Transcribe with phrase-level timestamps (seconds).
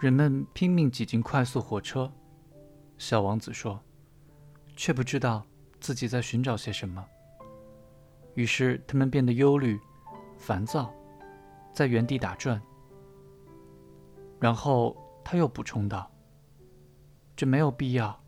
[0.00, 2.10] 人们拼命挤进快速火车，
[2.96, 3.78] 小王子说，
[4.74, 5.46] 却不知道
[5.78, 7.04] 自己在寻找些什么。
[8.34, 9.78] 于是他们变得忧虑、
[10.38, 10.90] 烦躁，
[11.74, 12.58] 在原地打转。
[14.38, 16.10] 然后他又补充道
[17.36, 18.18] ：“这没有必要。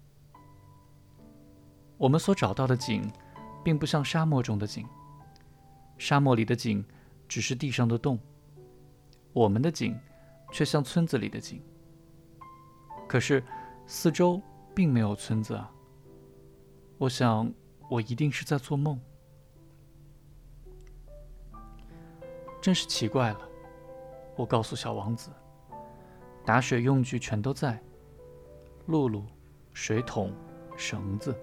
[1.96, 3.10] 我们所找到的井，
[3.64, 4.86] 并不像沙漠中的井。
[5.96, 6.84] 沙漠里的井
[7.26, 8.18] 只是地上的洞，
[9.32, 9.98] 我们的井
[10.52, 11.60] 却像村子里的井。
[13.08, 13.42] 可是
[13.86, 14.40] 四周
[14.72, 15.68] 并没有村子啊！
[16.98, 17.52] 我想，
[17.90, 19.00] 我一定是在做梦。
[22.60, 23.48] 真是奇怪了。”
[24.36, 25.30] 我告诉小王子。
[26.44, 27.80] 打水用具全都在，
[28.86, 29.24] 露露、
[29.72, 30.32] 水桶、
[30.76, 31.36] 绳子。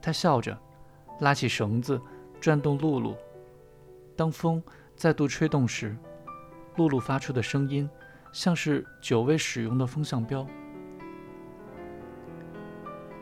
[0.00, 0.56] 他笑着，
[1.20, 2.00] 拉起绳子，
[2.40, 3.16] 转动露露。
[4.16, 4.62] 当风
[4.94, 5.96] 再度吹动时，
[6.76, 7.88] 露露发出的声音
[8.32, 10.46] 像是久未使用的风向标。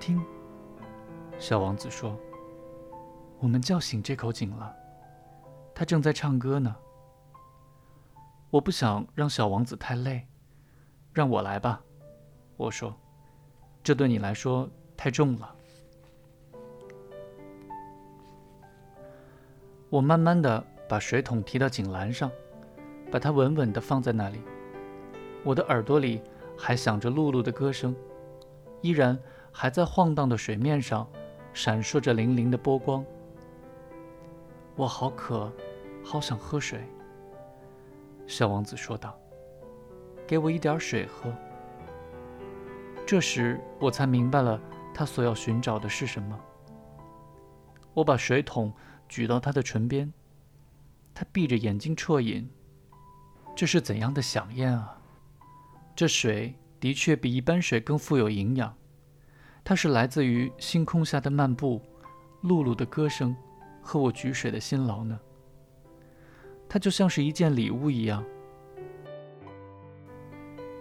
[0.01, 0.21] 听，
[1.39, 2.19] 小王子说
[3.39, 4.75] ：“我们叫醒这口井了，
[5.75, 6.75] 它正在唱歌呢。”
[8.51, 10.27] 我不想让小王子太累，
[11.13, 11.83] 让我来吧。
[12.57, 12.95] 我说
[13.83, 15.55] ：“这对你来说太重了。”
[19.89, 22.31] 我慢慢的把水桶提到井栏上，
[23.13, 24.41] 把它稳稳的放在那里。
[25.45, 26.23] 我的耳朵里
[26.57, 27.95] 还响着露露的歌声，
[28.81, 29.19] 依然
[29.53, 31.07] 还在晃荡的水面上
[31.53, 33.05] 闪烁着粼粼的波光。
[34.75, 35.53] 我好渴，
[36.03, 36.81] 好想喝水。
[38.27, 39.19] 小王子说道
[40.27, 41.31] ：“给我一点水喝。”
[43.05, 44.59] 这时我才明白了
[44.95, 46.41] 他所要寻找的是什么。
[47.93, 48.73] 我把水桶
[49.07, 50.11] 举到他的唇边，
[51.13, 52.49] 他闭着眼睛啜饮。
[53.63, 54.99] 这是怎样的响艳啊！
[55.95, 58.75] 这水的确比一般水更富有营养。
[59.63, 61.81] 它是来自于星空下的漫步、
[62.41, 63.37] 露露的歌声
[63.81, 65.17] 和我举水的辛劳呢。
[66.69, 68.25] 它就像是一件礼物一样。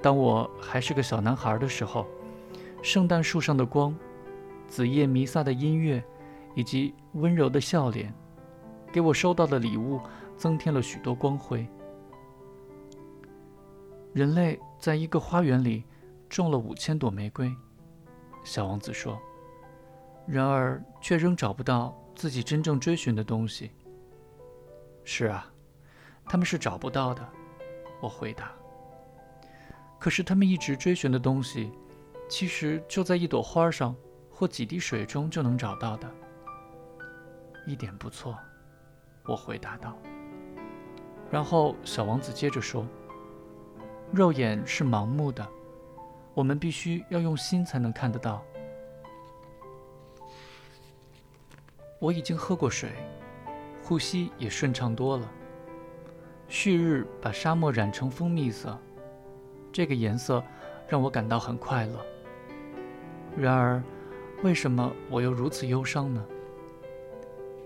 [0.02, 2.08] 当我还是个小男孩的时候，
[2.82, 3.96] 圣诞树上的光、
[4.68, 6.04] 紫叶弥撒的音乐，
[6.56, 8.12] 以及温柔的笑脸，
[8.92, 10.02] 给我收到的礼物
[10.36, 11.64] 增添了许多光辉。
[14.14, 15.84] 人类在一个花园里
[16.30, 17.56] 种了五千朵玫瑰，
[18.44, 19.20] 小王子说，
[20.28, 23.72] 然而却仍找不到自己真正追寻的东西。
[25.04, 25.48] 是啊。
[26.24, 27.28] 他们是找不到的，
[28.00, 28.54] 我回答。
[30.00, 31.70] 可是他们一直追寻的东西，
[32.30, 33.94] 其实就在一朵花上
[34.30, 36.10] 或几滴水中就能找到的。
[37.68, 38.38] 一点不错，
[39.26, 39.98] 我回答道。
[41.30, 42.88] 然后小王子接着说
[44.14, 45.48] ：“肉眼是盲目的，
[46.34, 48.44] 我们必须要用心才能看得到。”
[51.98, 52.90] 我已经喝过水，
[53.84, 55.32] 呼吸也顺畅多了。
[56.50, 58.78] 旭日把沙漠染成蜂蜜色，
[59.72, 60.44] 这个颜色
[60.90, 62.06] 让我感到很快乐。
[63.38, 63.82] 然而，
[64.44, 66.26] 为什么我又如此忧伤呢？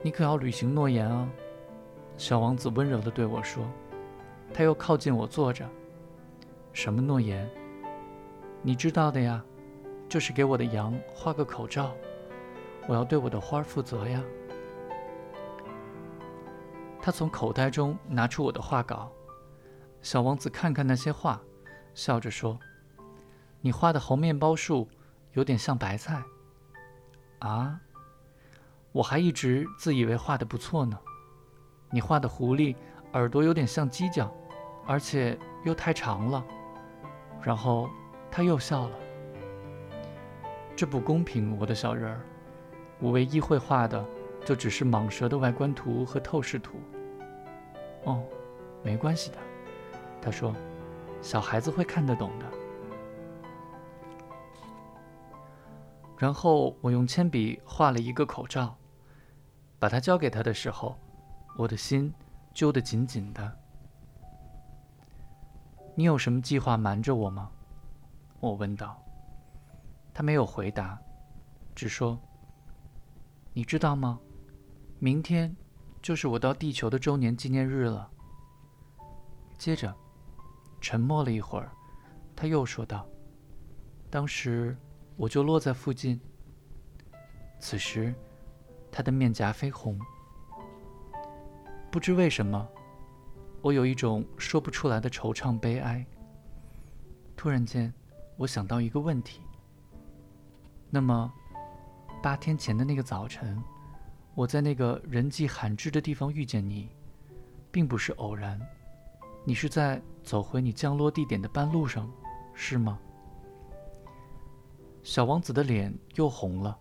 [0.03, 1.27] 你可要履行诺言啊！
[2.17, 3.66] 小王子温柔地对我说。
[4.53, 5.67] 他又靠近我坐着。
[6.75, 7.50] 什么诺言？
[8.62, 9.41] 你知道的呀，
[10.09, 11.96] 就是给我的羊画个口罩。
[12.86, 14.22] 我要对我的花负责呀。
[17.02, 19.09] 他从口袋中拿出我的画稿，
[20.02, 21.40] 小王子看看那些画，
[21.94, 22.59] 笑着说
[23.62, 24.86] ：“你画的猴面包树
[25.31, 26.22] 有点像白菜。”
[27.40, 27.80] 啊，
[28.92, 31.00] 我还一直自以为画的不错呢。
[31.90, 32.75] 你画的狐狸
[33.13, 34.30] 耳朵有点像犄角，
[34.86, 36.46] 而且又太长了。
[37.45, 37.88] 然后
[38.31, 38.97] 他又笑了。
[40.75, 42.22] 这不公平，我的小人儿，
[43.00, 44.03] 我唯一会画的
[44.44, 46.79] 就只是蟒蛇的外观图和透视图。
[48.06, 48.24] 哦，
[48.81, 49.38] 没关系的，
[50.19, 50.56] 他说，
[51.21, 52.45] 小孩子会看得懂的。
[56.18, 58.75] 然后我用铅笔画了一个口罩，
[59.77, 60.97] 把它交给他的时候，
[61.57, 62.12] 我的心
[62.56, 63.57] 揪得紧紧的。
[65.95, 67.50] 你有什么计划瞒着我吗？
[68.39, 69.01] 我问道。
[70.13, 71.00] 他没有回答，
[71.74, 72.18] 只说
[73.53, 74.19] ：“你知道吗？
[75.00, 75.56] 明天。”
[76.01, 78.07] 就是我到地球的周年纪念日了。
[79.57, 79.92] 接着，
[80.80, 81.71] 沉默了一会儿，
[82.36, 83.07] 他又说道
[84.12, 84.77] ：“当时
[85.15, 86.21] 我就落在附近。”
[87.59, 88.13] 此时，
[88.92, 90.00] 他的面颊绯红。
[91.89, 92.69] 不知为什么，
[93.65, 96.06] 我有一种说不出来的惆怅悲哀。
[97.35, 97.91] 突然间，
[98.38, 99.41] 我想到一个问题。
[100.91, 101.33] 那么，
[102.21, 103.59] 八天前的那个早晨，
[104.35, 106.89] 我在那个人迹罕至的地方遇见你，
[107.71, 108.62] 并不是偶然。
[109.44, 112.07] 你是在走回你降落地点的半路上，
[112.53, 113.00] 是吗？
[115.01, 116.77] 小王子的脸又红了。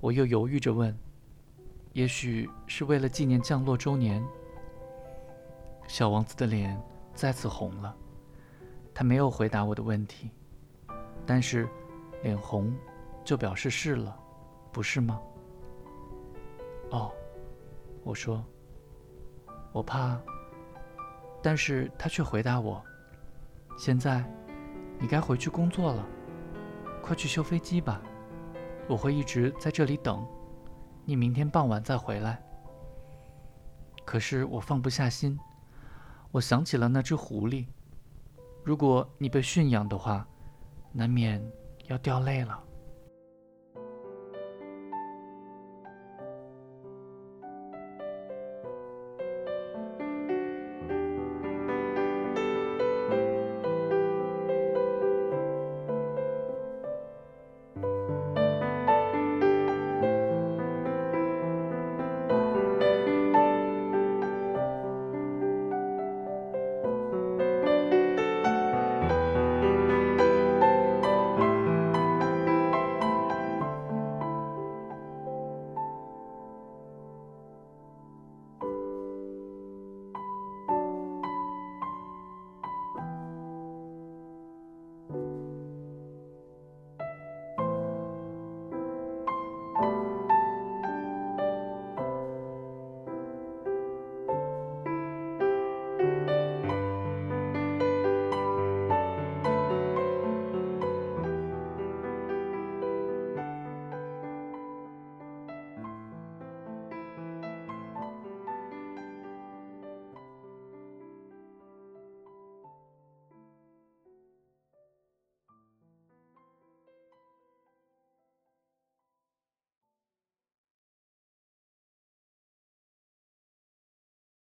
[0.00, 0.98] 我又犹豫着问
[1.92, 4.24] ：“也许是为了纪念降落周年。”
[5.86, 6.80] 小王子的脸
[7.14, 7.94] 再次红了。
[8.92, 10.30] 他没有回答我的问题，
[11.26, 11.68] 但是
[12.22, 12.72] 脸红
[13.24, 14.16] 就表示是了，
[14.70, 15.20] 不是吗？
[16.90, 17.10] 哦，
[18.04, 18.44] 我说，
[19.72, 20.20] 我怕。
[21.42, 22.82] 但是他却回答我
[23.76, 24.24] ：“现在
[24.98, 26.06] 你该回去工作了，
[27.02, 28.00] 快去修飞机吧。”
[28.88, 30.26] 我会一直在这里等，
[31.04, 32.42] 你明天傍晚再回来。
[34.04, 35.38] 可是我放不下心，
[36.34, 37.64] 我想起了那只狐狸。
[38.64, 40.26] 如果你被驯养的话，
[40.90, 41.40] 难免
[41.86, 42.60] 要掉泪了。